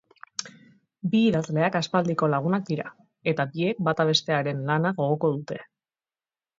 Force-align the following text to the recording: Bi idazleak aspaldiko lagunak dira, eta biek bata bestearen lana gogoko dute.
Bi 1.11 1.21
idazleak 1.31 1.77
aspaldiko 1.81 2.31
lagunak 2.35 2.67
dira, 2.71 2.89
eta 3.35 3.49
biek 3.55 3.87
bata 3.91 4.09
bestearen 4.13 4.67
lana 4.73 4.97
gogoko 5.05 5.35
dute. 5.39 5.65